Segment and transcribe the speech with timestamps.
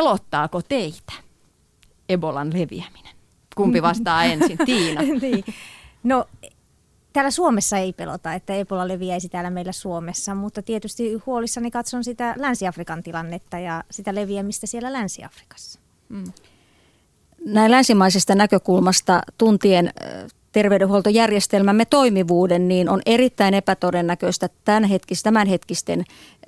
[0.00, 1.12] Pelottaako teitä
[2.08, 3.14] Ebolan leviäminen?
[3.56, 4.58] Kumpi vastaa ensin?
[4.66, 5.02] Tiina.
[5.22, 5.44] niin.
[6.02, 6.24] No
[7.12, 12.34] täällä Suomessa ei pelota, että Ebola leviäisi täällä meillä Suomessa, mutta tietysti huolissani katson sitä
[12.38, 15.80] Länsi-Afrikan tilannetta ja sitä leviämistä siellä Länsi-Afrikassa.
[16.08, 16.32] Mm.
[17.44, 19.92] Näin länsimaisesta näkökulmasta tuntien
[20.52, 24.48] terveydenhuoltojärjestelmämme toimivuuden, niin on erittäin epätodennäköistä
[25.22, 26.04] tämänhetkisten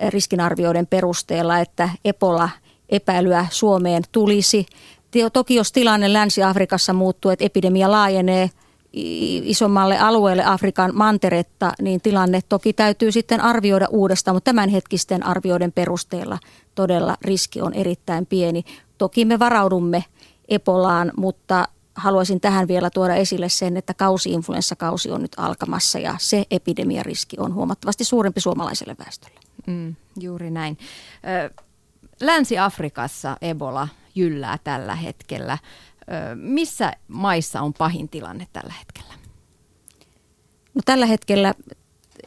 [0.08, 2.48] riskinarvioiden perusteella, että Ebola
[2.92, 4.66] epäilyä Suomeen tulisi.
[5.32, 8.50] Toki jos tilanne Länsi-Afrikassa muuttuu, että epidemia laajenee
[9.42, 16.38] isommalle alueelle Afrikan manteretta, niin tilanne toki täytyy sitten arvioida uudestaan, mutta tämänhetkisten arvioiden perusteella
[16.74, 18.64] todella riski on erittäin pieni.
[18.98, 20.04] Toki me varaudumme
[20.48, 26.44] Ebolaan, mutta haluaisin tähän vielä tuoda esille sen, että kausi-influenssakausi on nyt alkamassa ja se
[26.50, 29.40] epidemiariski on huomattavasti suurempi suomalaiselle väestölle.
[29.66, 30.78] Mm, juuri näin.
[32.22, 35.58] Länsi-Afrikassa Ebola jyllää tällä hetkellä.
[36.34, 39.14] Missä maissa on pahin tilanne tällä hetkellä?
[40.74, 41.54] No, tällä hetkellä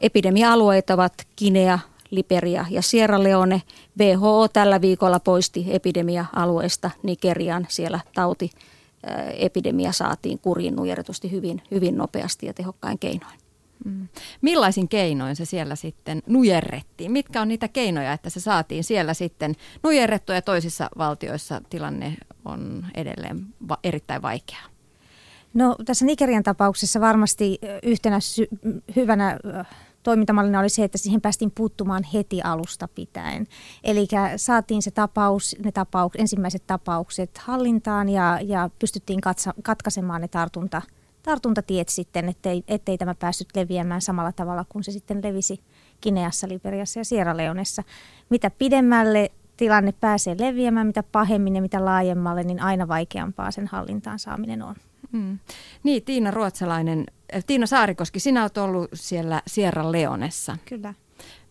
[0.02, 1.80] epidemia-alueita ovat Kinea,
[2.12, 3.62] Liberia ja Sierra Leone.
[4.00, 7.66] WHO tällä viikolla poisti epidemia-alueesta Nigerian.
[7.70, 8.50] Siellä tauti
[9.38, 13.45] epidemia saatiin kuriin nujerretusti hyvin, hyvin nopeasti ja tehokkain keinoin.
[13.86, 14.08] Mm.
[14.42, 17.12] Millaisin keinoin se siellä sitten nujerrettiin?
[17.12, 22.86] Mitkä on niitä keinoja, että se saatiin siellä sitten nujerrettua ja toisissa valtioissa tilanne on
[22.96, 24.62] edelleen va- erittäin vaikea?
[25.54, 28.48] No tässä Nigerian tapauksessa varmasti yhtenä sy-
[28.96, 29.40] hyvänä
[30.04, 33.48] toimintamallina oli se, että siihen päästiin puuttumaan heti alusta pitäen.
[33.84, 40.28] Eli saatiin se tapaus, ne tapaus, ensimmäiset tapaukset hallintaan ja, ja pystyttiin katsa, katkaisemaan ne
[40.28, 40.82] tartunta,
[41.26, 45.60] tartuntatiet sitten, ettei, ettei tämä päässyt leviämään samalla tavalla kuin se sitten levisi
[46.02, 47.84] Kineassa, Liberiassa ja Sierra Leonessa.
[48.30, 54.20] Mitä pidemmälle tilanne pääsee leviämään, mitä pahemmin ja mitä laajemmalle, niin aina vaikeampaa sen hallintaan
[54.20, 54.76] saaminen on.
[55.12, 55.40] Mm.
[55.84, 60.58] Niin, Tiina Ruotsalainen, äh, Tiina Saarikoski, sinä olet ollut siellä Sierra Leonessa.
[60.66, 60.94] Kyllä.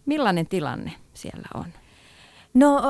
[0.07, 1.67] Millainen tilanne siellä on?
[2.55, 2.81] No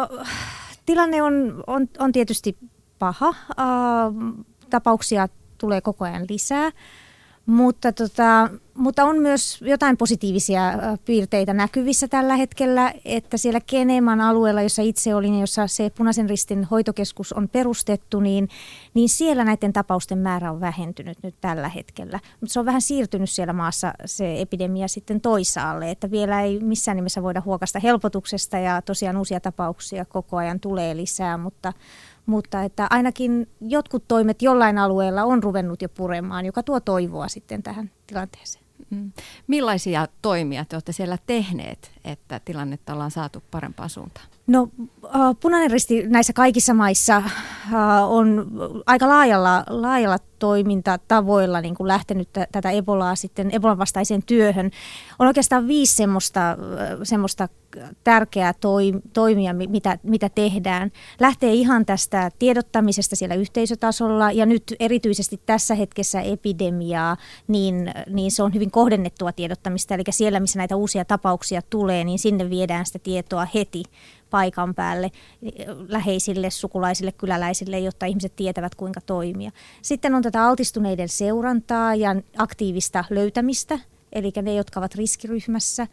[0.86, 2.56] tilanne on, on, on tietysti
[2.98, 3.28] paha.
[3.28, 5.28] Uh, tapauksia
[5.58, 6.70] tulee koko ajan lisää.
[7.46, 10.62] Mutta, tota, mutta on myös jotain positiivisia
[11.04, 16.64] piirteitä näkyvissä tällä hetkellä, että siellä Keneman alueella, jossa itse olin, jossa se punaisen ristin
[16.64, 18.48] hoitokeskus on perustettu, niin,
[18.94, 22.20] niin siellä näiden tapausten määrä on vähentynyt nyt tällä hetkellä.
[22.40, 26.96] Mutta se on vähän siirtynyt siellä maassa se epidemia sitten toisaalle, että vielä ei missään
[26.96, 31.72] nimessä voida huokasta helpotuksesta ja tosiaan uusia tapauksia koko ajan tulee lisää, mutta
[32.26, 37.62] mutta että ainakin jotkut toimet jollain alueella on ruvennut jo puremaan, joka tuo toivoa sitten
[37.62, 38.63] tähän tilanteeseen.
[38.94, 39.12] Mm.
[39.46, 44.26] Millaisia toimia te olette siellä tehneet, että tilannetta ollaan saatu parempaan suuntaan?
[44.46, 44.68] No
[45.40, 47.22] punainen risti näissä kaikissa maissa
[48.08, 48.46] on
[48.86, 54.70] aika laajalla, laajalla toimintatavoilla niin kuin lähtenyt t- tätä Ebolaa sitten Ebolan vastaiseen työhön.
[55.18, 56.56] On oikeastaan viisi semmoista,
[57.02, 57.48] semmoista
[58.04, 60.92] tärkeää toi, toimia, mitä, mitä tehdään.
[61.20, 67.16] Lähtee ihan tästä tiedottamisesta siellä yhteisötasolla ja nyt erityisesti tässä hetkessä epidemiaa,
[67.48, 69.94] niin, niin se on hyvin kohdennettua tiedottamista.
[69.94, 73.82] Eli siellä, missä näitä uusia tapauksia tulee, niin sinne viedään sitä tietoa heti
[74.34, 75.10] paikan päälle
[75.88, 79.50] läheisille, sukulaisille, kyläläisille, jotta ihmiset tietävät kuinka toimia.
[79.82, 83.78] Sitten on tätä altistuneiden seurantaa ja aktiivista löytämistä,
[84.12, 85.86] eli ne, jotka ovat riskiryhmässä.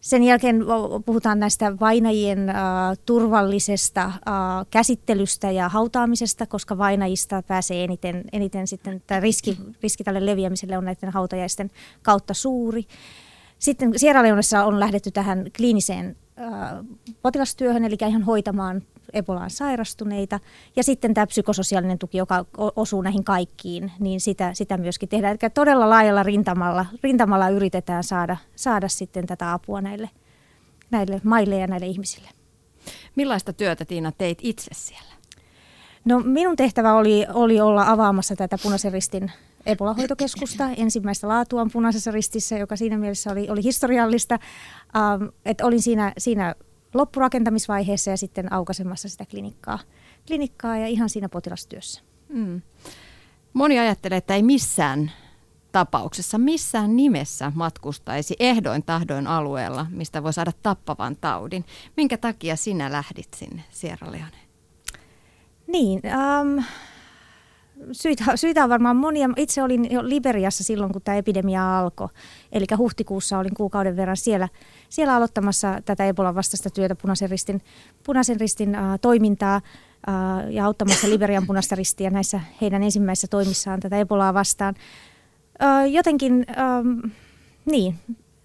[0.00, 0.64] Sen jälkeen
[1.06, 2.56] puhutaan näistä vainajien äh,
[3.06, 4.12] turvallisesta äh,
[4.70, 10.84] käsittelystä ja hautaamisesta, koska vainajista pääsee eniten, eniten sitten, tämä riski, riski tälle leviämiselle on
[10.84, 11.70] näiden hautajaisten
[12.02, 12.84] kautta suuri.
[13.58, 16.16] Sitten Sierra Leonessa on lähdetty tähän kliiniseen
[17.22, 18.82] potilastyöhön, eli ihan hoitamaan
[19.12, 20.40] Ebolaan sairastuneita.
[20.76, 22.44] Ja sitten tämä psykososiaalinen tuki, joka
[22.76, 25.36] osuu näihin kaikkiin, niin sitä, sitä myöskin tehdään.
[25.42, 30.10] Eli todella laajalla rintamalla, rintamalla yritetään saada, saada sitten tätä apua näille,
[30.90, 32.28] näille maille ja näille ihmisille.
[33.16, 35.16] Millaista työtä Tiina teit itse siellä?
[36.04, 39.32] No minun tehtävä oli, oli olla avaamassa tätä punaisen ristin
[39.66, 44.38] Ebola-hoitokeskusta, ensimmäistä laatuaan punaisessa ristissä, joka siinä mielessä oli, oli historiallista.
[44.96, 46.54] Ähm, että olin siinä, siinä
[46.94, 49.78] loppurakentamisvaiheessa ja sitten aukaisemassa sitä klinikkaa,
[50.26, 52.02] klinikkaa ja ihan siinä potilastyössä.
[52.28, 52.62] Mm.
[53.52, 55.12] Moni ajattelee, että ei missään
[55.72, 61.64] tapauksessa, missään nimessä matkustaisi ehdoin tahdoin alueella, mistä voi saada tappavan taudin.
[61.96, 64.46] Minkä takia sinä lähdit sinne Sierra Leoneen?
[65.66, 66.64] Niin, um,
[67.92, 69.28] syitä, syitä on varmaan monia.
[69.36, 72.08] Itse olin jo Liberiassa silloin, kun tämä epidemia alkoi.
[72.52, 74.48] Eli huhtikuussa olin kuukauden verran siellä,
[74.88, 77.62] siellä aloittamassa tätä Ebolan vastaista työtä, punaisen ristin,
[78.02, 79.60] punaisen ristin uh, toimintaa.
[80.50, 84.74] ja auttamassa Liberian punaista ristiä näissä heidän ensimmäisissä toimissaan tätä Ebolaa vastaan.
[85.90, 86.46] Jotenkin,
[87.64, 87.94] niin,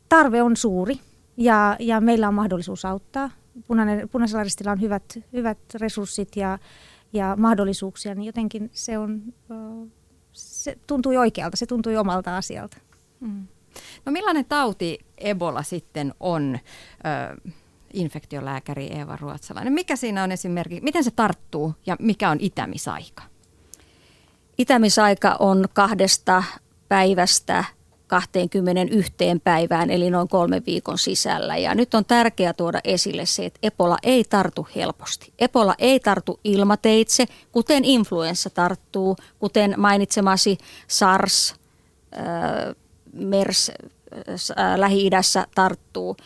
[0.10, 1.00] tarve on suuri
[1.38, 3.30] ja, ja meillä on mahdollisuus auttaa.
[3.68, 6.60] Punainen, punaisella ristillä on hyvät, hyvät resurssit ja,
[7.14, 9.34] ja mahdollisuuksia, niin jotenkin se, on,
[10.32, 12.78] se tuntui oikealta, se tuntui omalta asialta.
[13.20, 13.48] Mm.
[14.06, 16.60] No millainen tauti Ebola sitten on?
[17.06, 17.52] Ö,
[17.94, 19.74] infektiolääkäri Eeva Ruotsalainen.
[19.74, 23.24] Mikä siinä on esimerkiksi, miten se tarttuu ja mikä on itämisaika?
[24.58, 26.44] Itämisaika on kahdesta
[26.90, 27.66] päivästä
[28.12, 29.14] 21
[29.44, 31.58] päivään, eli noin kolmen viikon sisällä.
[31.58, 35.34] Ja nyt on tärkeää tuoda esille se, että Epola ei tartu helposti.
[35.40, 41.56] Epola ei tartu ilmateitse, kuten influenssa tarttuu, kuten mainitsemasi SARS,
[42.18, 42.76] äh,
[43.14, 46.18] MERS äh, Lähi-idässä tarttuu.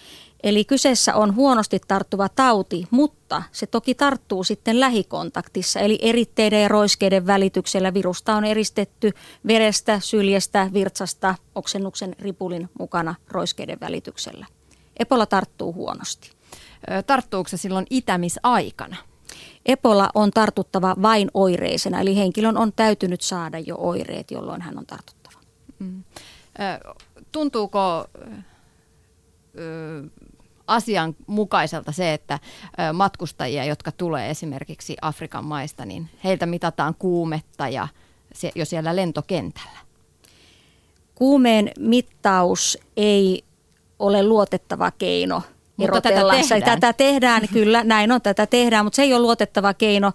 [0.45, 6.67] Eli kyseessä on huonosti tarttuva tauti, mutta se toki tarttuu sitten lähikontaktissa, eli eritteiden ja
[6.67, 9.11] roiskeiden välityksellä virusta on eristetty
[9.47, 14.45] verestä, syljestä, virtsasta, oksennuksen ripulin mukana roiskeiden välityksellä.
[14.99, 16.31] Epola tarttuu huonosti.
[17.07, 18.95] Tarttuuko se silloin itämisaikana?
[19.65, 24.85] Epola on tartuttava vain oireisena, eli henkilön on täytynyt saada jo oireet, jolloin hän on
[24.85, 25.39] tartuttava.
[25.79, 26.03] Mm.
[27.31, 28.05] Tuntuuko
[30.67, 32.39] asianmukaiselta se, että
[32.93, 37.87] matkustajia, jotka tulee esimerkiksi Afrikan maista, niin heiltä mitataan kuumetta ja
[38.33, 39.79] se, jo siellä lentokentällä?
[41.15, 43.43] Kuumeen mittaus ei
[43.99, 45.41] ole luotettava keino
[45.77, 46.81] mutta tätä tehdään.
[46.81, 50.11] tätä tehdään, kyllä, näin on, tätä tehdään, mutta se ei ole luotettava keino.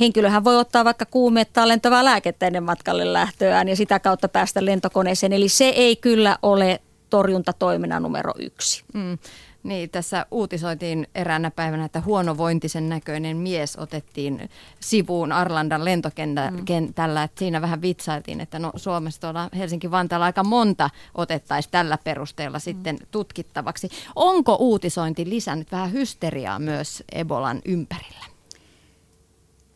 [0.00, 5.32] Henkilöhän voi ottaa vaikka kuumetta alentavaa lääkettä ennen matkalle lähtöään ja sitä kautta päästä lentokoneeseen.
[5.32, 6.80] Eli se ei kyllä ole
[7.10, 8.84] torjuntatoiminnan numero yksi.
[8.94, 9.18] Mm.
[9.62, 17.20] Niin, tässä uutisoitiin eräänä päivänä, että huonovointisen näköinen mies otettiin sivuun Arlandan lentokentällä.
[17.20, 17.24] Mm.
[17.24, 22.60] Että siinä vähän vitsailtiin, että no Suomessa tuolla Helsinki-Vantaalla aika monta otettaisiin tällä perusteella mm.
[22.60, 23.88] sitten tutkittavaksi.
[24.16, 28.24] Onko uutisointi lisännyt vähän hysteriaa myös Ebolan ympärillä?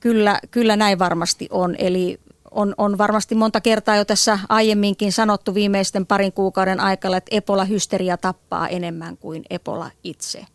[0.01, 1.77] Kyllä, kyllä näin varmasti on.
[1.79, 2.21] Eli
[2.55, 8.17] on, on varmasti monta kertaa jo tässä aiemminkin sanottu viimeisten parin kuukauden aikana, että Ebola-hysteria
[8.17, 10.47] tappaa enemmän kuin Ebola itse.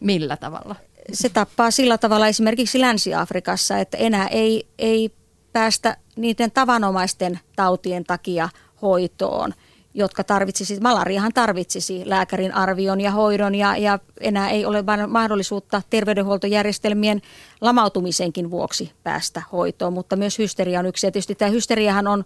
[0.00, 0.76] Millä tavalla?
[1.12, 5.10] Se tappaa sillä tavalla esimerkiksi Länsi-Afrikassa, että enää ei, ei
[5.52, 8.48] päästä niiden tavanomaisten tautien takia
[8.82, 9.54] hoitoon–
[9.94, 17.22] jotka tarvitsisi, malariahan tarvitsisi lääkärin arvion ja hoidon ja, ja enää ei ole mahdollisuutta terveydenhuoltojärjestelmien
[17.60, 21.06] lamautumisenkin vuoksi päästä hoitoon, mutta myös hysteria on yksi.
[21.06, 22.24] Ja tietysti tämä hysteriahan on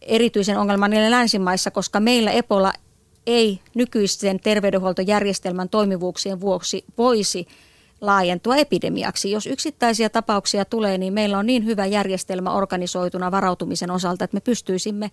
[0.00, 2.72] erityisen ongelmallinen länsimaissa, koska meillä Epola
[3.26, 7.46] ei nykyisten terveydenhuoltojärjestelmän toimivuuksien vuoksi voisi
[8.00, 9.30] laajentua epidemiaksi.
[9.30, 14.40] Jos yksittäisiä tapauksia tulee, niin meillä on niin hyvä järjestelmä organisoituna varautumisen osalta, että me
[14.40, 15.10] pystyisimme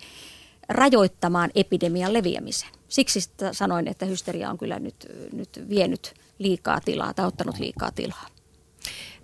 [0.70, 2.70] rajoittamaan epidemian leviämisen.
[2.88, 3.20] Siksi
[3.52, 8.28] sanoin, että hysteria on kyllä nyt, nyt vienyt liikaa tilaa tai ottanut liikaa tilaa.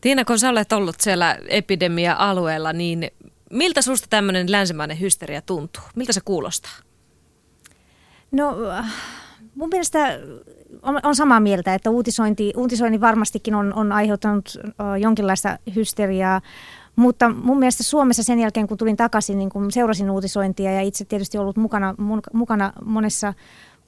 [0.02, 3.12] Tiina, kun sä olet ollut siellä epidemia-alueella, niin
[3.52, 5.84] miltä susta tämmöinen länsimainen hysteria tuntuu?
[5.96, 6.72] Miltä se kuulostaa?
[8.32, 8.58] No
[9.56, 10.20] mun mielestä
[10.82, 14.58] on, on samaa mieltä, että uutisointi, uutisointi varmastikin on, on aiheuttanut
[15.02, 16.42] jonkinlaista hysteriaa.
[17.00, 21.06] Mutta mun mielestä Suomessa sen jälkeen, kun tulin takaisin, niin kun seurasin uutisointia ja itse
[21.06, 21.96] tietysti ollut mukana,
[22.34, 23.34] mukana monessa,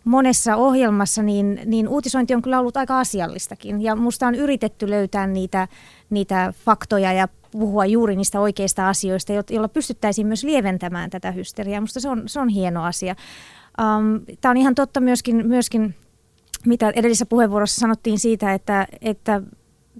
[0.03, 3.81] monessa ohjelmassa, niin, niin uutisointi on kyllä ollut aika asiallistakin.
[3.81, 5.67] Ja musta on yritetty löytää niitä,
[6.09, 11.81] niitä faktoja ja puhua juuri niistä oikeista asioista, joilla pystyttäisiin myös lieventämään tätä hysteriaa.
[11.81, 13.15] Musta se on, se on hieno asia.
[13.81, 15.95] Um, Tämä on ihan totta myöskin, myöskin,
[16.65, 19.41] mitä edellisessä puheenvuorossa sanottiin siitä, että, että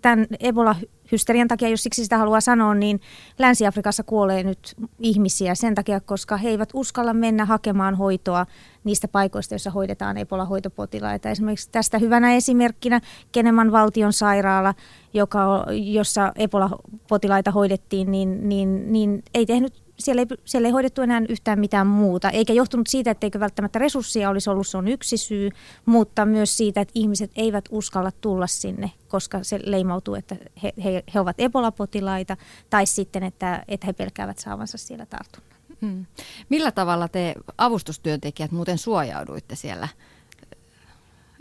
[0.02, 0.76] tämän Ebola
[1.12, 3.02] hysterian takia, jos siksi sitä haluaa sanoa, niin
[3.40, 8.46] Länsi-Afrikassa kuolee nyt ihmisiä sen takia, koska he eivät uskalla mennä hakemaan hoitoa
[8.84, 11.30] niistä paikoista, joissa hoidetaan Ebola-hoitopotilaita.
[11.30, 13.02] Esimerkiksi tästä hyvänä esimerkkinä
[13.32, 14.74] Keneman valtion sairaala,
[15.14, 21.22] joka, jossa Ebola-potilaita hoidettiin, niin, niin, niin ei tehnyt siellä ei, siellä ei hoidettu enää
[21.30, 25.50] yhtään mitään muuta, eikä johtunut siitä, etteikö välttämättä resursseja olisi ollut, se on yksi syy,
[25.86, 31.04] mutta myös siitä, että ihmiset eivät uskalla tulla sinne, koska se leimautuu, että he, he,
[31.14, 32.38] he ovat Ebola-potilaita,
[32.70, 35.52] tai sitten, että, että he pelkäävät saavansa siellä tartunnan.
[35.82, 36.06] Hmm.
[36.50, 39.88] Millä tavalla te avustustyöntekijät muuten suojauduitte siellä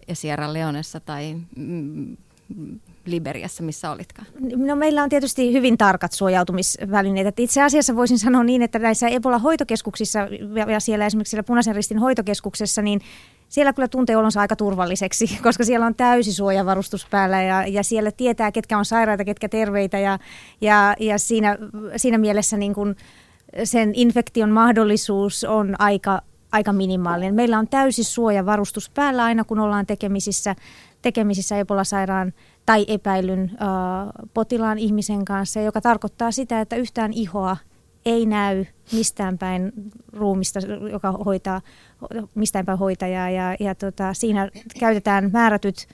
[0.08, 2.16] ja Sierra Leonessa tai mm,
[3.10, 4.26] Liberiassa, missä olitkaan?
[4.56, 7.40] No meillä on tietysti hyvin tarkat suojautumisvälineet.
[7.40, 10.18] Itse asiassa voisin sanoa niin, että näissä Ebola-hoitokeskuksissa
[10.70, 13.00] ja siellä esimerkiksi siellä Punaisen ristin hoitokeskuksessa, niin
[13.48, 18.10] siellä kyllä tuntee olonsa aika turvalliseksi, koska siellä on täysi suojavarustus päällä ja, ja siellä
[18.12, 20.18] tietää, ketkä on sairaita, ketkä terveitä ja,
[20.60, 21.58] ja, ja siinä,
[21.96, 22.96] siinä mielessä niin kuin
[23.64, 27.34] sen infektion mahdollisuus on aika, aika minimaalinen.
[27.34, 30.56] Meillä on täysi suojavarustus päällä aina, kun ollaan tekemisissä,
[31.02, 32.32] tekemisissä Ebola-sairaan
[32.70, 33.50] tai epäilyn
[34.34, 37.56] potilaan ihmisen kanssa, joka tarkoittaa sitä, että yhtään ihoa
[38.04, 39.72] ei näy mistään päin
[40.12, 40.60] ruumista,
[40.92, 41.60] joka hoitaa
[42.34, 43.30] mistään päin hoitajaa.
[43.30, 44.48] Ja, ja tota, siinä
[44.80, 45.88] käytetään määrätyt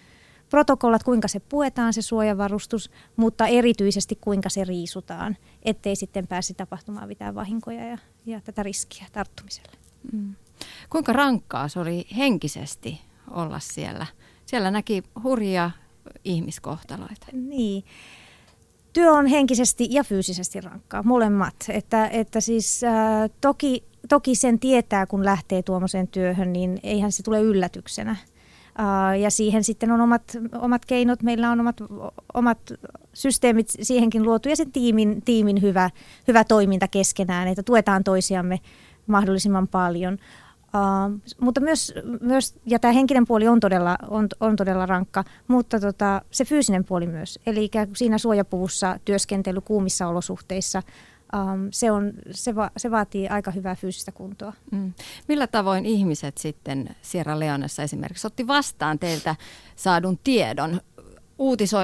[0.50, 7.08] protokollat, kuinka se puetaan se suojavarustus, mutta erityisesti kuinka se riisutaan, ettei sitten pääsi tapahtumaan
[7.08, 9.72] mitään vahinkoja ja, ja tätä riskiä tarttumiselle.
[10.12, 10.34] Mm.
[10.90, 14.06] Kuinka rankkaa se oli henkisesti olla siellä?
[14.46, 15.70] Siellä näki hurjia
[16.24, 17.26] ihmiskohtaloita.
[17.32, 17.84] Niin
[18.92, 21.54] työ on henkisesti ja fyysisesti rankkaa, molemmat.
[21.68, 27.22] Että, että siis äh, toki, toki sen tietää, kun lähtee tuommoiseen työhön, niin eihän se
[27.22, 28.10] tule yllätyksenä.
[28.10, 30.22] Äh, ja siihen sitten on omat,
[30.58, 31.76] omat keinot, meillä on omat,
[32.34, 32.58] omat
[33.14, 35.90] systeemit siihenkin luotu ja sen tiimin, tiimin hyvä,
[36.28, 38.60] hyvä toiminta keskenään, että tuetaan toisiamme
[39.06, 40.18] mahdollisimman paljon.
[40.76, 45.80] Uh, mutta myös, myös, ja tämä henkinen puoli on todella, on, on todella rankka, mutta
[45.80, 47.38] tota, se fyysinen puoli myös.
[47.46, 50.82] Eli ikään kuin siinä suojapuvussa työskentely kuumissa olosuhteissa,
[51.36, 54.52] um, se, on, se, va, se vaatii aika hyvää fyysistä kuntoa.
[54.70, 54.92] Mm.
[55.28, 59.36] Millä tavoin ihmiset sitten Sierra Leonessa esimerkiksi otti vastaan teiltä
[59.76, 60.80] saadun tiedon?
[61.38, 61.78] Uutiso,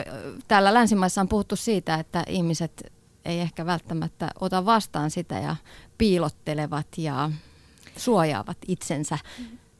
[0.49, 2.93] täällä länsimaissa on puhuttu siitä, että ihmiset
[3.25, 5.57] ei ehkä välttämättä ota vastaan sitä ja
[5.99, 7.31] piilottelevat ja
[7.97, 9.19] suojaavat itsensä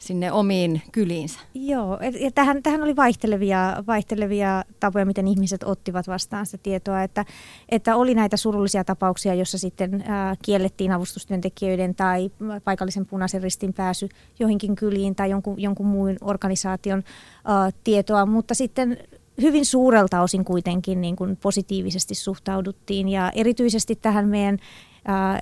[0.03, 1.41] sinne omiin kyliinsä.
[1.55, 7.25] Joo, ja tähän, tähän oli vaihtelevia, vaihtelevia tapoja, miten ihmiset ottivat vastaan sitä tietoa, että,
[7.69, 12.31] että oli näitä surullisia tapauksia, joissa sitten ää, kiellettiin avustustyöntekijöiden tai
[12.65, 17.03] paikallisen punaisen ristin pääsy joihinkin kyliin tai jonkun, jonkun muun organisaation
[17.45, 18.99] ää, tietoa, mutta sitten
[19.43, 24.59] hyvin suurelta osin kuitenkin niin kuin positiivisesti suhtauduttiin ja erityisesti tähän meidän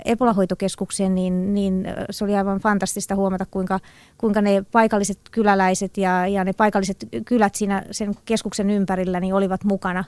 [0.05, 3.81] Ebola-hoitokeskukseen, niin, niin se oli aivan fantastista huomata, kuinka,
[4.19, 9.64] kuinka ne paikalliset kyläläiset ja, ja ne paikalliset kylät siinä sen keskuksen ympärillä niin olivat
[9.64, 10.05] mukana,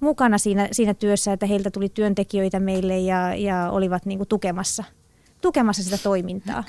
[0.00, 4.84] mukana siinä, siinä työssä, että heiltä tuli työntekijöitä meille ja, ja olivat niin kuin tukemassa,
[5.40, 6.64] tukemassa sitä toimintaa.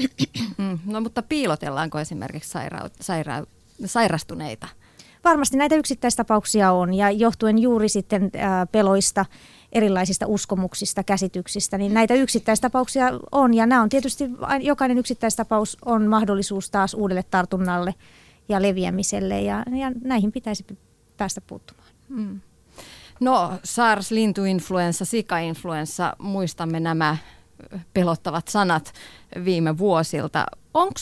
[0.58, 3.48] Mm, no mutta piilotellaanko esimerkiksi saira- saira-
[3.86, 4.68] sairastuneita?
[5.24, 8.32] Varmasti näitä yksittäistapauksia on ja johtuen juuri sitten
[8.72, 9.26] peloista
[9.72, 13.54] erilaisista uskomuksista, käsityksistä, niin näitä yksittäistapauksia on.
[13.54, 14.30] Ja nämä on tietysti,
[14.62, 17.96] jokainen yksittäistapaus on mahdollisuus taas uudelle tartunnalle
[18.50, 20.66] ja leviämiselle, ja, ja näihin pitäisi
[21.18, 21.88] päästä puuttumaan.
[22.10, 22.42] Mm.
[23.20, 27.18] No SARS, lintuinfluenssa, sikainfluenssa, muistamme nämä
[27.94, 28.94] pelottavat sanat
[29.46, 30.46] viime vuosilta.
[30.74, 31.00] Onko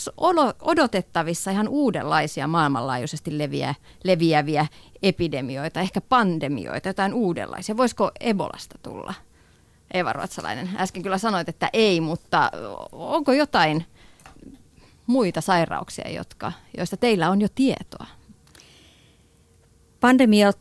[0.62, 4.68] odotettavissa ihan uudenlaisia maailmanlaajuisesti leviä, leviäviä
[5.04, 7.78] epidemioita, ehkä pandemioita, jotain uudenlaisia?
[7.78, 9.14] Voisiko Ebolasta tulla?
[9.94, 12.52] Eva Ruotsalainen, äsken kyllä sanoit, että ei, mutta
[12.92, 13.86] onko jotain
[15.08, 18.06] muita sairauksia, jotka, joista teillä on jo tietoa?
[20.00, 20.60] Pandemiat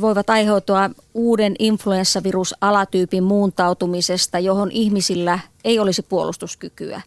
[0.00, 7.00] voivat aiheutua uuden influenssavirus-alatyypin muuntautumisesta, johon ihmisillä ei olisi puolustuskykyä.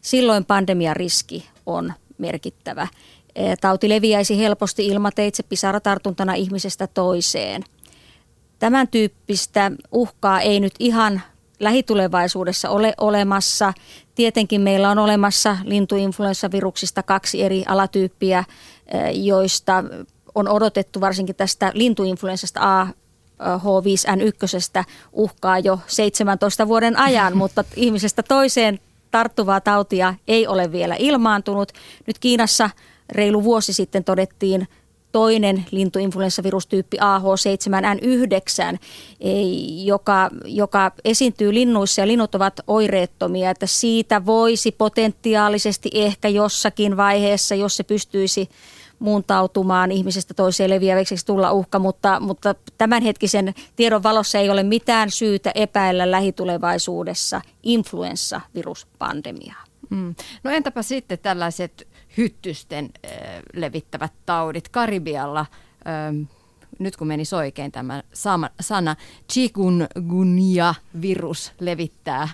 [0.00, 2.88] Silloin pandemian riski on merkittävä.
[3.34, 7.64] E, tauti leviäisi helposti ilmateitse pisaratartuntana ihmisestä toiseen.
[8.58, 11.22] Tämän tyyppistä uhkaa ei nyt ihan
[11.60, 13.72] lähitulevaisuudessa ole olemassa.
[14.14, 18.44] Tietenkin meillä on olemassa lintuinfluenssaviruksista kaksi eri alatyyppiä,
[18.86, 19.84] e, joista
[20.36, 22.86] on odotettu varsinkin tästä lintuinfluenssasta A
[23.40, 31.72] H5N1 uhkaa jo 17 vuoden ajan, mutta ihmisestä toiseen tarttuvaa tautia ei ole vielä ilmaantunut.
[32.06, 32.70] Nyt Kiinassa
[33.12, 34.68] reilu vuosi sitten todettiin
[35.12, 38.78] toinen lintuinfluenssavirustyyppi AH7N9,
[39.84, 47.54] joka, joka esiintyy linnuissa ja linnut ovat oireettomia, että siitä voisi potentiaalisesti ehkä jossakin vaiheessa,
[47.54, 48.48] jos se pystyisi
[48.98, 55.52] muuntautumaan ihmisestä toiseen leviäväksi tulla uhka, mutta, mutta tämänhetkisen tiedon valossa ei ole mitään syytä
[55.54, 59.64] epäillä lähitulevaisuudessa influenssaviruspandemiaa.
[59.90, 60.14] Mm.
[60.44, 62.90] No entäpä sitten tällaiset hyttysten äh,
[63.54, 65.40] levittävät taudit Karibialla?
[65.40, 65.46] Äh,
[66.78, 68.96] nyt kun meni oikein tämä sama, sana,
[69.32, 72.28] chikungunya-virus levittää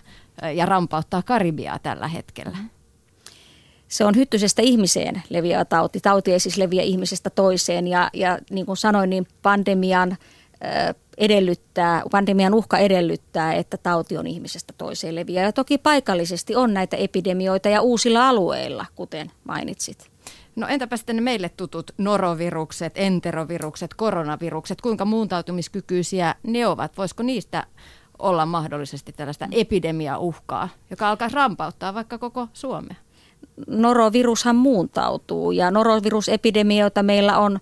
[0.54, 2.59] ja rampauttaa Karibiaa tällä hetkellä.
[3.92, 6.00] Se on hyttysestä ihmiseen leviävä tauti.
[6.00, 10.16] Tauti ei siis leviä ihmisestä toiseen ja, ja niin kuin sanoin, niin pandemian
[11.18, 15.42] edellyttää, pandemian uhka edellyttää, että tauti on ihmisestä toiseen leviä.
[15.42, 20.11] Ja toki paikallisesti on näitä epidemioita ja uusilla alueilla, kuten mainitsit.
[20.56, 26.99] No entäpä sitten ne meille tutut norovirukset, enterovirukset, koronavirukset, kuinka muuntautumiskykyisiä ne ovat?
[26.99, 27.66] Voisiko niistä
[28.18, 32.96] olla mahdollisesti tällaista epidemiauhkaa, joka alkaa rampauttaa vaikka koko Suomea?
[33.66, 37.59] Norovirushan muuntautuu ja norovirusepidemioita meillä on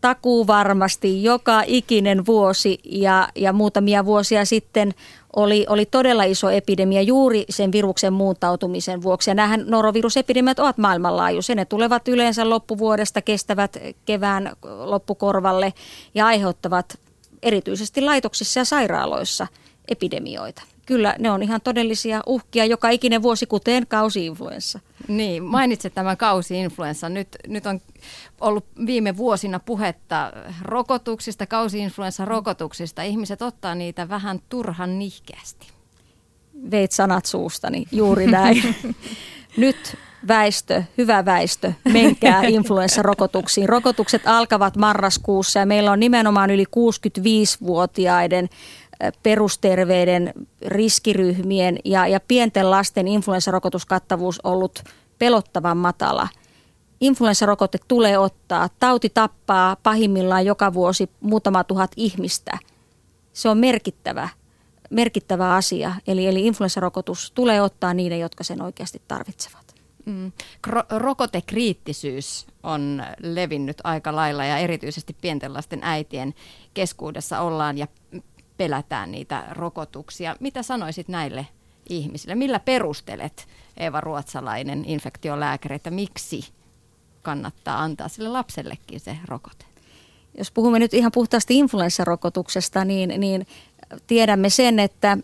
[0.00, 4.94] takuu varmasti joka ikinen vuosi ja, ja muutamia vuosia sitten
[5.36, 9.30] oli, oli todella iso epidemia juuri sen viruksen muuntautumisen vuoksi.
[9.30, 11.54] Ja nämähän norovirusepidemiat ovat maailmanlaajuisia.
[11.54, 14.52] Ne tulevat yleensä loppuvuodesta, kestävät kevään
[14.84, 15.72] loppukorvalle
[16.14, 16.98] ja aiheuttavat
[17.42, 19.46] erityisesti laitoksissa ja sairaaloissa
[19.88, 24.80] epidemioita kyllä ne on ihan todellisia uhkia joka ikinen vuosi, kuten kausiinfluenssa.
[25.08, 27.08] Niin, mainitsit tämän kausiinfluenssa.
[27.08, 27.80] Nyt, nyt on
[28.40, 33.02] ollut viime vuosina puhetta rokotuksista, kausiinfluenssarokotuksista.
[33.02, 35.66] Ihmiset ottaa niitä vähän turhan nihkeästi.
[36.70, 38.62] Veit sanat suustani, juuri näin.
[39.56, 39.96] Nyt
[40.28, 43.68] väestö, hyvä väestö, menkää influenssarokotuksiin.
[43.68, 48.48] Rokotukset alkavat marraskuussa ja meillä on nimenomaan yli 65-vuotiaiden
[49.22, 50.32] perusterveiden
[50.66, 54.82] riskiryhmien ja, ja pienten lasten influenssarokotuskattavuus ollut
[55.18, 56.28] pelottavan matala.
[57.00, 58.68] Influenssarokote tulee ottaa.
[58.80, 62.58] Tauti tappaa pahimmillaan joka vuosi muutama tuhat ihmistä.
[63.32, 64.28] Se on merkittävä,
[64.90, 65.94] merkittävä asia.
[66.06, 69.74] Eli, eli influenssarokotus tulee ottaa niiden, jotka sen oikeasti tarvitsevat.
[70.04, 70.32] Mm.
[70.90, 76.34] Rokotekriittisyys on levinnyt aika lailla ja erityisesti pienten lasten äitien
[76.74, 77.86] keskuudessa ollaan ja
[78.56, 80.36] pelätään niitä rokotuksia.
[80.40, 81.46] Mitä sanoisit näille
[81.88, 82.34] ihmisille?
[82.34, 86.44] Millä perustelet, Eeva Ruotsalainen, infektiolääkäri, että miksi
[87.22, 89.64] kannattaa antaa sille lapsellekin se rokote?
[90.38, 93.46] Jos puhumme nyt ihan puhtaasti influenssarokotuksesta, niin, niin
[94.06, 95.18] tiedämme sen, että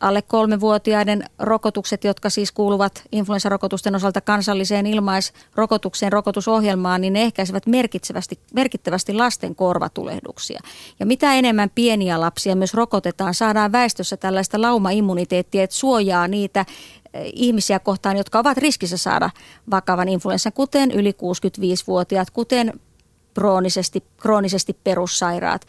[0.00, 8.38] alle kolmevuotiaiden rokotukset, jotka siis kuuluvat influenssarokotusten osalta kansalliseen ilmaisrokotukseen rokotusohjelmaan, niin ne ehkäisevät merkittävästi,
[8.54, 10.60] merkittävästi lasten korvatulehduksia.
[11.00, 17.32] Ja mitä enemmän pieniä lapsia myös rokotetaan, saadaan väestössä tällaista laumaimmuniteettia, että suojaa niitä eh,
[17.34, 19.30] ihmisiä kohtaan, jotka ovat riskissä saada
[19.70, 22.80] vakavan influenssan, kuten yli 65-vuotiaat, kuten
[23.34, 25.66] kroonisesti, kroonisesti perussairaat.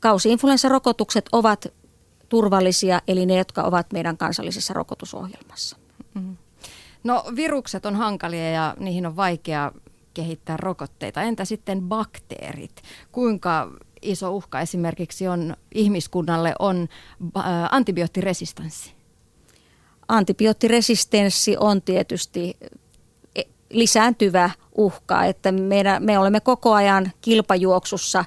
[0.00, 1.66] Kausi-influenssarokotukset ovat
[2.34, 5.76] turvallisia, eli ne, jotka ovat meidän kansallisessa rokotusohjelmassa.
[6.14, 6.36] Mm-hmm.
[7.04, 9.72] No virukset on hankalia ja niihin on vaikea
[10.14, 11.22] kehittää rokotteita.
[11.22, 12.82] Entä sitten bakteerit?
[13.12, 13.70] Kuinka
[14.02, 16.88] iso uhka esimerkiksi on ihmiskunnalle on
[17.70, 18.92] antibioottiresistanssi?
[20.08, 22.56] Antibioottiresistenssi on tietysti
[23.36, 28.24] e, lisääntyvä uhka, että meidän, me olemme koko ajan kilpajuoksussa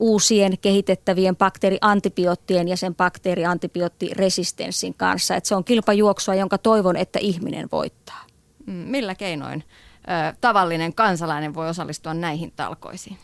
[0.00, 5.36] uusien kehitettävien bakteeriantibioottien ja sen bakteeriantibioottiresistenssin kanssa.
[5.36, 8.26] Että se on kilpajuoksua, jonka toivon, että ihminen voittaa.
[8.66, 13.18] Mm, millä keinoin ö, tavallinen kansalainen voi osallistua näihin talkoisiin?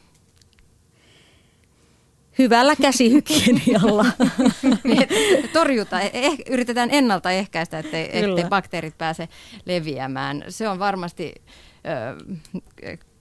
[2.38, 4.06] Hyvällä käsihygienialla.
[4.84, 5.08] niin,
[5.52, 9.28] torjuta, eh, yritetään ennaltaehkäistä, ettei, ettei bakteerit pääse
[9.64, 10.44] leviämään.
[10.48, 11.34] Se on varmasti
[11.86, 12.16] ö,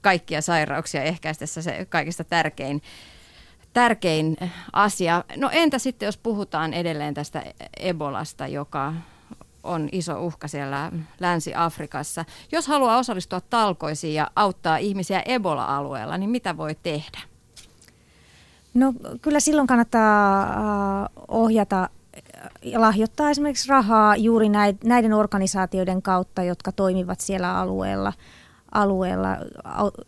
[0.01, 2.81] kaikkia sairauksia ehkäistessä se kaikista tärkein
[3.75, 4.37] tärkein
[4.73, 5.23] asia.
[5.37, 7.43] No entä sitten, jos puhutaan edelleen tästä
[7.79, 8.93] Ebolasta, joka
[9.63, 12.25] on iso uhka siellä Länsi-Afrikassa.
[12.51, 17.19] Jos haluaa osallistua talkoisiin ja auttaa ihmisiä Ebola-alueella, niin mitä voi tehdä?
[18.73, 20.49] No kyllä silloin kannattaa äh,
[21.27, 21.89] ohjata
[22.63, 24.49] ja lahjoittaa esimerkiksi rahaa juuri
[24.83, 28.13] näiden organisaatioiden kautta, jotka toimivat siellä alueella,
[28.71, 29.37] alueella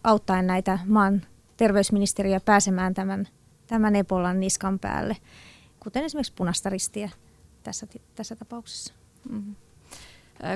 [0.03, 1.21] auttaen näitä maan
[1.57, 3.27] terveysministeriä pääsemään tämän
[3.67, 5.17] tämän Ebolan niskan päälle,
[5.79, 7.09] kuten esimerkiksi punaista ristiä
[7.63, 8.93] tässä, tässä tapauksessa.
[9.29, 9.55] Mm-hmm.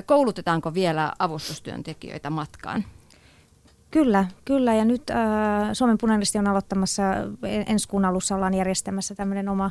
[0.06, 2.84] Koulutetaanko vielä avustustyöntekijöitä matkaan?
[3.90, 4.74] Kyllä, kyllä.
[4.74, 5.16] Ja nyt äh,
[5.72, 7.02] Suomen punainen on aloittamassa,
[7.66, 9.70] ensi kuun alussa ollaan järjestämässä tämmöinen oma,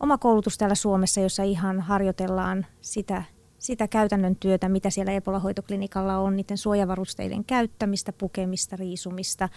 [0.00, 3.22] oma koulutus täällä Suomessa, jossa ihan harjoitellaan sitä,
[3.58, 9.48] sitä käytännön työtä, mitä siellä Ebola-hoitoklinikalla on, niiden suojavarusteiden käyttämistä, pukemista, riisumista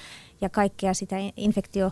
[0.42, 1.92] ja kaikkea sitä infektio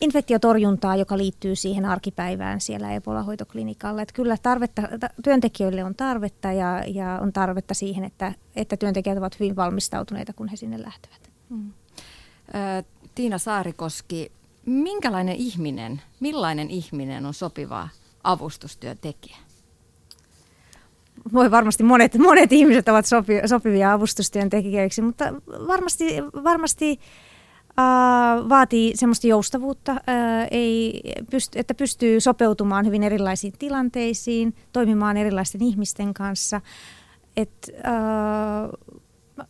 [0.00, 4.02] infektiotorjuntaa, joka liittyy siihen arkipäivään siellä Ebola-hoitoklinikalla.
[4.02, 4.82] Että kyllä tarvetta,
[5.24, 10.48] työntekijöille on tarvetta ja, ja on tarvetta siihen, että, että työntekijät ovat hyvin valmistautuneita, kun
[10.48, 11.30] he sinne lähtevät.
[11.50, 11.72] Hmm.
[13.14, 14.32] Tiina Saarikoski,
[14.66, 17.88] minkälainen ihminen, millainen ihminen on sopiva
[18.24, 19.36] avustustyöntekijä?
[21.32, 25.24] voi varmasti monet, monet ihmiset ovat sopi, sopivia avustustyöntekijöiksi, mutta
[25.66, 26.04] varmasti,
[26.44, 27.00] varmasti
[28.48, 29.96] vaatii semmoista joustavuutta,
[30.50, 36.60] ei pyst- että pystyy sopeutumaan hyvin erilaisiin tilanteisiin, toimimaan erilaisten ihmisten kanssa.
[37.36, 37.70] Et,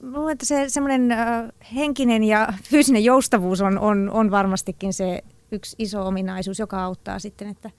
[0.02, 1.08] luulen, että se semmoinen
[1.74, 7.48] henkinen ja fyysinen joustavuus on, on, on varmastikin se yksi iso ominaisuus, joka auttaa sitten,
[7.48, 7.70] että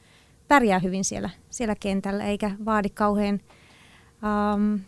[0.48, 3.40] pärjää hyvin siellä, siellä kentällä, eikä vaadi kauhean
[4.54, 4.80] um,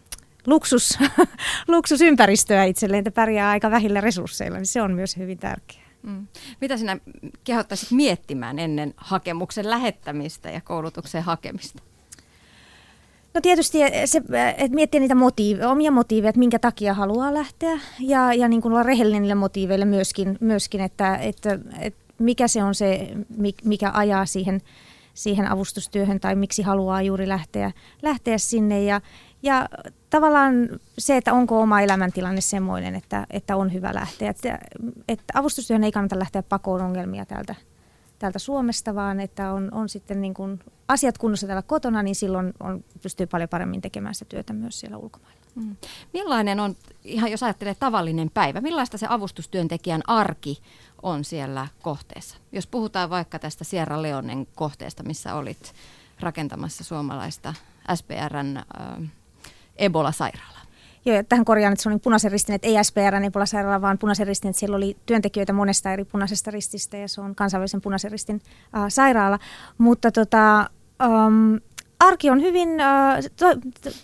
[0.47, 0.97] luksus,
[1.67, 5.89] luksusympäristöä itselleen, että pärjää aika vähillä resursseilla, niin se on myös hyvin tärkeää.
[6.03, 6.27] Mm.
[6.61, 6.97] Mitä sinä
[7.43, 11.83] kehottaisit miettimään ennen hakemuksen lähettämistä ja koulutuksen hakemista?
[13.33, 14.21] No tietysti se,
[14.57, 18.71] että miettiä niitä motiive, omia motiiveja, että minkä takia haluaa lähteä ja, ja niin kuin
[18.71, 23.07] olla rehellinen niille motiiveille myöskin, myöskin että, että, että mikä se on se,
[23.63, 24.61] mikä ajaa siihen,
[25.13, 27.71] siihen avustustyöhön tai miksi haluaa juuri lähteä,
[28.01, 29.01] lähteä sinne ja,
[29.43, 29.69] ja
[30.09, 30.53] tavallaan
[30.97, 34.29] se, että onko oma elämäntilanne semmoinen, että, että on hyvä lähteä.
[34.29, 34.59] Että,
[35.07, 37.55] että avustustyöhön ei kannata lähteä pakoon ongelmia täältä,
[38.19, 42.53] täältä Suomesta, vaan että on, on sitten niin kuin asiat kunnossa täällä kotona, niin silloin
[42.59, 45.39] on, pystyy paljon paremmin tekemään sitä työtä myös siellä ulkomailla.
[45.55, 45.75] Mm.
[46.13, 50.61] Millainen on, ihan jos ajattelee tavallinen päivä, millaista se avustustyöntekijän arki
[51.01, 52.37] on siellä kohteessa?
[52.51, 55.73] Jos puhutaan vaikka tästä Sierra Leonen kohteesta, missä olit
[56.19, 57.53] rakentamassa suomalaista
[57.95, 59.09] SPRn äh,
[59.79, 60.59] Ebola-sairaalaa.
[61.05, 64.27] Joo, ja tähän korjaan, että se oli punaisen ristin, että ei SPRn Ebola-sairaala, vaan punaisen
[64.27, 68.41] ristin, että siellä oli työntekijöitä monesta eri punaisesta rististä ja se on kansainvälisen punaisen ristin
[68.77, 69.39] äh, sairaala.
[69.77, 70.69] Mutta tota,
[71.07, 71.59] um,
[71.99, 73.17] arki on hyvin, äh,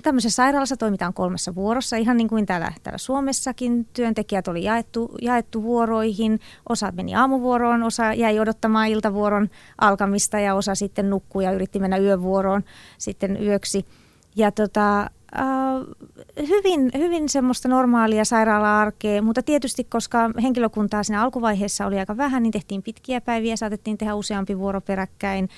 [0.04, 3.88] tämmöisessä sairaalassa toimitaan kolmessa vuorossa, ihan niin kuin täällä, täällä Suomessakin.
[3.94, 9.50] Työntekijät oli jaettu, jaettu vuoroihin, osa meni aamuvuoroon, osa jäi odottamaan iltavuoron
[9.82, 12.64] alkamista ja osa sitten nukkui ja yritti mennä yövuoroon
[12.98, 13.86] sitten yöksi.
[14.36, 15.10] Ja tota,
[15.40, 15.96] Uh,
[16.48, 22.52] hyvin, hyvin semmoista normaalia sairaala-arkea, mutta tietysti koska henkilökuntaa siinä alkuvaiheessa oli aika vähän, niin
[22.52, 25.50] tehtiin pitkiä päiviä, saatettiin tehdä useampi vuoro peräkkäin,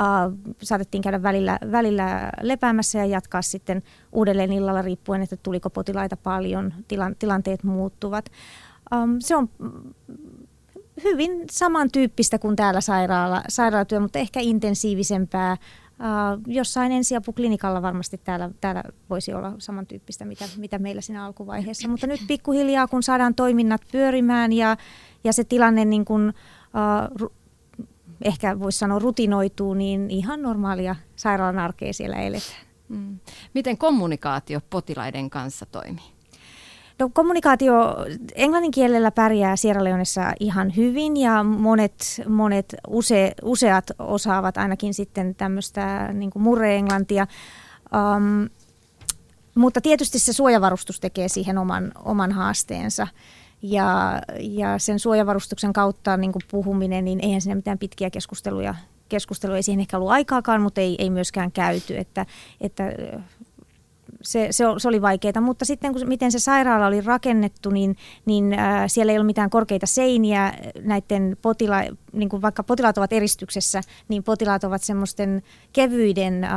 [0.00, 3.82] uh, saatettiin käydä välillä, välillä lepäämässä ja jatkaa sitten
[4.12, 8.24] uudelleen illalla riippuen, että tuliko potilaita paljon, tilan, tilanteet muuttuvat.
[8.94, 9.48] Um, se on
[11.04, 15.56] hyvin samantyyppistä kuin täällä sairaala, sairaalatyö, mutta ehkä intensiivisempää,
[16.46, 21.88] jossain ensiapuklinikalla varmasti täällä, täällä voisi olla samantyyppistä, mitä, mitä meillä siinä alkuvaiheessa.
[21.88, 24.76] Mutta nyt pikkuhiljaa, kun saadaan toiminnat pyörimään ja,
[25.24, 27.32] ja se tilanne niin kuin, uh, ru,
[28.24, 32.66] ehkä voisi sanoa rutinoituu, niin ihan normaalia sairaalan arkea siellä eletään.
[32.88, 33.18] Mm.
[33.54, 36.13] Miten kommunikaatio potilaiden kanssa toimii?
[36.98, 37.96] No kommunikaatio
[38.34, 45.34] englannin kielellä pärjää Sierra Leonessa ihan hyvin ja monet, monet use, useat osaavat ainakin sitten
[45.34, 47.26] tämmöistä niin murre-englantia.
[48.16, 48.48] Um,
[49.54, 53.06] mutta tietysti se suojavarustus tekee siihen oman, oman haasteensa.
[53.62, 58.74] Ja, ja sen suojavarustuksen kautta niin puhuminen, niin eihän siinä mitään pitkiä keskusteluja,
[59.08, 61.98] keskusteluja ei siihen ehkä ollut aikaakaan, mutta ei, ei myöskään käyty.
[61.98, 62.26] Että,
[62.60, 62.84] että
[64.24, 68.52] se, se, se oli vaikeaa, mutta sitten kun, miten se sairaala oli rakennettu, niin, niin
[68.52, 71.76] äh, siellä ei ollut mitään korkeita seiniä näiden potila,
[72.12, 76.50] niin kuin vaikka potilaat ovat eristyksessä, niin potilaat ovat semmoisten kevyiden äh,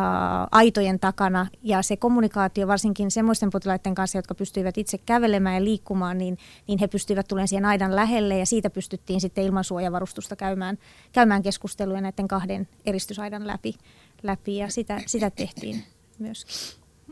[0.52, 6.18] aitojen takana ja se kommunikaatio varsinkin semmoisten potilaiden kanssa, jotka pystyivät itse kävelemään ja liikkumaan,
[6.18, 10.78] niin, niin he pystyivät tulemaan siihen aidan lähelle ja siitä pystyttiin sitten ilman suojavarustusta käymään,
[11.12, 13.76] käymään keskusteluja näiden kahden eristysaidan läpi,
[14.24, 15.84] läpi ja sitä, sitä tehtiin
[16.20, 16.56] myöskin.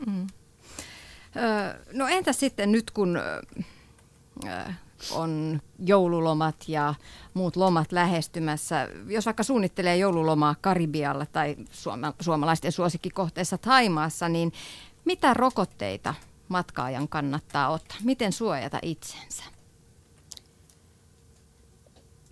[0.06, 0.26] Mm.
[1.92, 3.18] No entä sitten nyt kun
[5.10, 6.94] on joululomat ja
[7.34, 8.88] muut lomat lähestymässä.
[9.06, 14.52] Jos vaikka suunnittelee joululomaa Karibialla tai suoma- suomalaisten suosikkikohteessa Taimaassa, niin
[15.04, 16.14] mitä rokotteita
[16.48, 17.98] matkaajan kannattaa ottaa?
[18.04, 19.44] Miten suojata itsensä?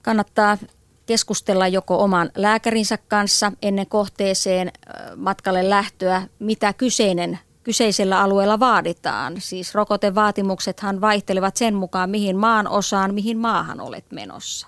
[0.02, 0.58] Kannattaa
[1.06, 4.72] keskustella joko oman lääkärinsä kanssa ennen kohteeseen
[5.16, 9.34] matkalle lähtöä, mitä kyseinen kyseisellä alueella vaaditaan.
[9.38, 14.66] Siis rokotevaatimuksethan vaihtelevat sen mukaan, mihin maan osaan, mihin maahan olet menossa.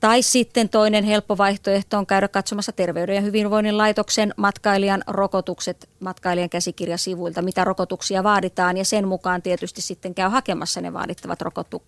[0.00, 6.50] Tai sitten toinen helppo vaihtoehto on käydä katsomassa Terveyden ja hyvinvoinnin laitoksen matkailijan rokotukset matkailijan
[6.50, 11.38] käsikirjasivuilta, mitä rokotuksia vaaditaan ja sen mukaan tietysti sitten käy hakemassa ne vaadittavat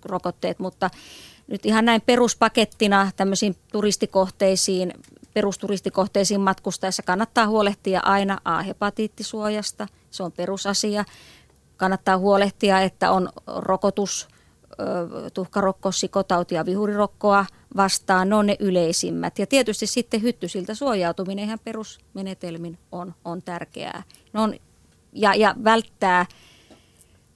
[0.05, 0.91] rokotteet, mutta
[1.47, 4.93] nyt ihan näin peruspakettina tämmöisiin turistikohteisiin
[5.37, 9.87] perusturistikohteisiin matkustaessa kannattaa huolehtia aina A-hepatiittisuojasta.
[10.11, 11.05] Se on perusasia.
[11.77, 14.29] Kannattaa huolehtia, että on rokotus,
[15.35, 17.47] tuhkarokko, sikotauti ja vihurirokkoa
[17.77, 18.29] vastaan.
[18.29, 19.39] Ne on ne yleisimmät.
[19.39, 24.03] Ja tietysti sitten hyttysiltä suojautuminen ihan perusmenetelmin on, on tärkeää.
[24.33, 24.55] Ne on,
[25.13, 26.27] ja, ja välttää,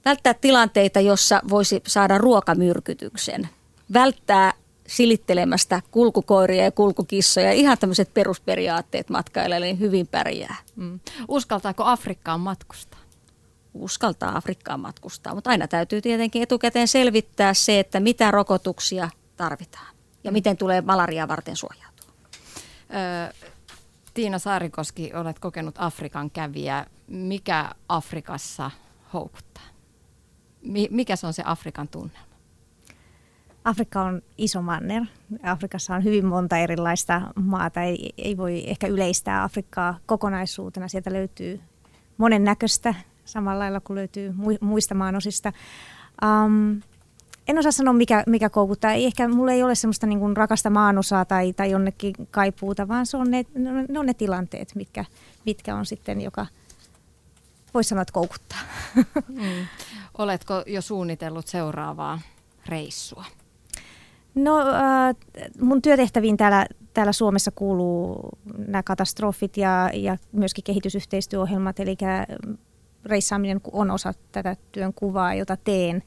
[0.05, 3.49] välttää tilanteita, jossa voisi saada ruokamyrkytyksen.
[3.93, 4.53] Välttää
[4.91, 7.51] silittelemästä kulkukoiria ja kulkukissoja.
[7.51, 10.55] Ihan tämmöiset perusperiaatteet matkailijalle niin hyvin pärjää.
[10.75, 10.99] Mm.
[11.27, 13.01] Uskaltaako Afrikkaan matkustaa?
[13.73, 15.35] uskaltaa Afrikkaan matkustaa.
[15.35, 21.27] Mutta aina täytyy tietenkin etukäteen selvittää se, että mitä rokotuksia tarvitaan ja miten tulee malaria
[21.27, 22.09] varten suojautua.
[24.13, 26.85] Tiina Saarikoski, olet kokenut Afrikan kävijä.
[27.07, 28.71] Mikä Afrikassa
[29.13, 29.63] houkuttaa?
[30.89, 32.30] Mikä se on se Afrikan tunnelma?
[33.63, 35.03] Afrikka on iso manner.
[35.43, 37.81] Afrikassa on hyvin monta erilaista maata.
[37.81, 40.87] Ei, ei voi ehkä yleistää Afrikkaa kokonaisuutena.
[40.87, 41.61] Sieltä löytyy
[42.17, 42.93] monen näköistä
[43.25, 45.53] samalla lailla kuin löytyy muista maanosista.
[46.25, 46.81] Um,
[47.47, 48.91] en osaa sanoa, mikä, mikä koukuttaa.
[48.91, 53.05] Ei ehkä mulla ei ole semmoista niin kuin rakasta maanosaa tai, tai jonnekin kaipuuta, vaan
[53.05, 53.45] se on ne,
[53.89, 55.05] ne on ne tilanteet, mitkä,
[55.45, 56.45] mitkä on sitten, joka
[57.73, 58.59] voisi sanoa, että koukuttaa.
[59.27, 59.67] Mm.
[60.17, 62.19] Oletko jo suunnitellut seuraavaa
[62.65, 63.25] reissua?
[64.35, 65.15] No äh,
[65.61, 71.97] mun työtehtäviin täällä, täällä Suomessa kuuluu nämä katastrofit ja, ja myöskin kehitysyhteistyöohjelmat, eli
[73.05, 76.03] reissaaminen on osa tätä työn kuvaa, jota teen.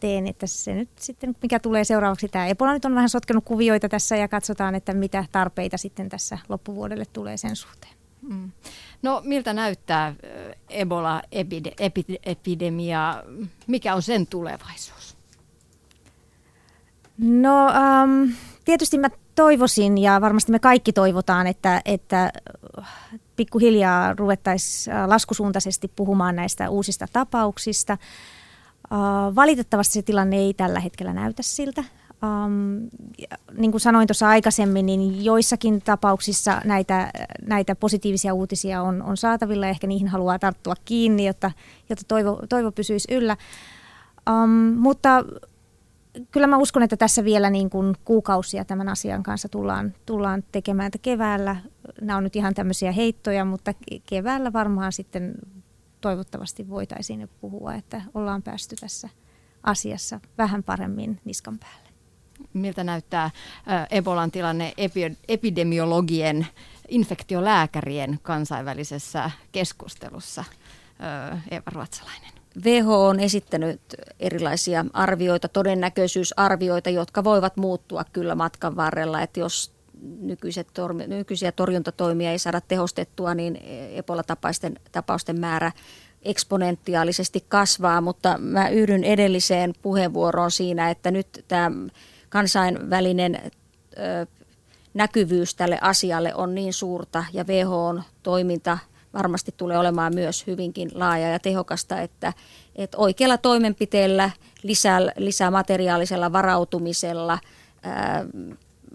[0.00, 3.88] teen että se nyt sitten, mikä tulee seuraavaksi, tämä Ebola nyt on vähän sotkenut kuvioita
[3.88, 7.92] tässä ja katsotaan, että mitä tarpeita sitten tässä loppuvuodelle tulee sen suhteen.
[8.22, 8.52] Mm.
[9.02, 10.14] No miltä näyttää
[10.68, 13.22] Ebola-epidemia?
[13.66, 15.11] Mikä on sen tulevaisuus?
[17.22, 18.32] No um,
[18.64, 22.32] tietysti mä toivoisin ja varmasti me kaikki toivotaan, että, että
[23.36, 27.98] pikkuhiljaa ruvettaisiin laskusuuntaisesti puhumaan näistä uusista tapauksista.
[28.92, 31.84] Uh, valitettavasti se tilanne ei tällä hetkellä näytä siltä.
[32.22, 32.88] Um,
[33.58, 37.10] niin kuin sanoin tuossa aikaisemmin, niin joissakin tapauksissa näitä,
[37.46, 39.66] näitä positiivisia uutisia on, on saatavilla.
[39.66, 41.50] Ehkä niihin haluaa tarttua kiinni, jotta,
[41.88, 43.36] jotta toivo, toivo pysyisi yllä.
[44.30, 45.24] Um, mutta
[46.30, 50.86] kyllä mä uskon, että tässä vielä niin kuin kuukausia tämän asian kanssa tullaan, tullaan tekemään.
[50.86, 51.56] Että keväällä,
[52.00, 53.74] nämä on nyt ihan tämmöisiä heittoja, mutta
[54.06, 55.34] keväällä varmaan sitten
[56.00, 59.08] toivottavasti voitaisiin puhua, että ollaan päästy tässä
[59.62, 61.88] asiassa vähän paremmin niskan päälle.
[62.52, 63.30] Miltä näyttää
[63.90, 64.72] Ebolan tilanne
[65.28, 66.46] epidemiologien,
[66.88, 70.44] infektiolääkärien kansainvälisessä keskustelussa?
[71.50, 72.41] Eeva Ruotsalainen.
[72.64, 73.80] WHO on esittänyt
[74.20, 79.72] erilaisia arvioita, todennäköisyysarvioita, jotka voivat muuttua kyllä matkan varrella, että jos
[80.20, 80.68] nykyiset
[81.06, 83.58] nykyisiä torjuntatoimia ei saada tehostettua, niin
[83.94, 85.72] Ebola-tapausten tapausten määrä
[86.22, 91.70] eksponentiaalisesti kasvaa, mutta mä yhdyn edelliseen puheenvuoroon siinä, että nyt tämä
[92.28, 93.40] kansainvälinen
[93.98, 94.26] ö,
[94.94, 98.78] näkyvyys tälle asialle on niin suurta ja WHOn toiminta
[99.14, 102.32] varmasti tulee olemaan myös hyvinkin laaja ja tehokasta, että,
[102.76, 104.30] että oikealla toimenpiteellä,
[104.62, 107.38] lisää, lisää materiaalisella varautumisella,
[107.82, 108.24] ää,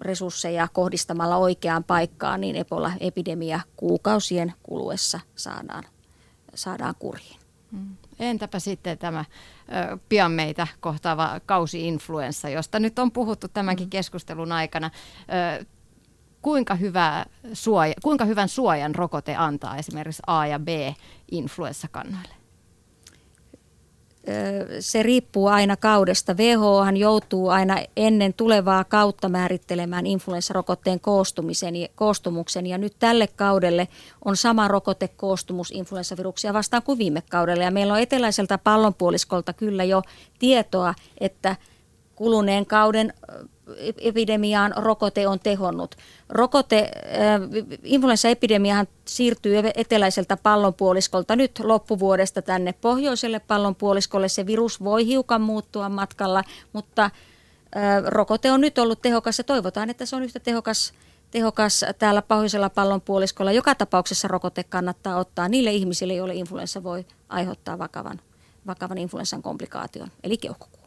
[0.00, 5.84] resursseja kohdistamalla oikeaan paikkaan, niin Ebola-epidemia kuukausien kuluessa saadaan,
[6.54, 7.36] saadaan kuriin.
[7.72, 7.96] Mm.
[8.18, 9.24] Entäpä sitten tämä
[9.90, 13.90] ö, pian meitä kohtaava kausi-influenssa, josta nyt on puhuttu tämänkin mm.
[13.90, 14.90] keskustelun aikana.
[15.60, 15.64] Ö,
[16.48, 22.34] kuinka, hyvä suoja, kuinka hyvän suojan rokote antaa esimerkiksi A- ja B-influenssakannoille?
[24.80, 26.34] Se riippuu aina kaudesta.
[26.34, 32.66] WHO joutuu aina ennen tulevaa kautta määrittelemään influenssarokotteen koostumisen, koostumuksen.
[32.66, 33.88] Ja nyt tälle kaudelle
[34.24, 37.64] on sama rokotekoostumus influenssaviruksia vastaan kuin viime kaudella.
[37.64, 40.02] Ja meillä on eteläiseltä pallonpuoliskolta kyllä jo
[40.38, 41.56] tietoa, että
[42.14, 43.14] kuluneen kauden
[43.98, 45.94] epidemiaan rokote on tehonnut.
[46.28, 47.40] Rokote, äh,
[47.82, 54.28] influenssaepidemiahan siirtyy eteläiseltä pallonpuoliskolta nyt loppuvuodesta tänne pohjoiselle pallonpuoliskolle.
[54.28, 57.10] Se virus voi hiukan muuttua matkalla, mutta äh,
[58.06, 60.92] rokote on nyt ollut tehokas ja toivotaan, että se on yhtä tehokas
[61.30, 63.52] tehokas täällä pohjoisella pallonpuoliskolla.
[63.52, 68.20] Joka tapauksessa rokote kannattaa ottaa niille ihmisille, joille influenssa voi aiheuttaa vakavan,
[68.66, 70.77] vakavan influenssan komplikaation, eli keuhkokuoleman.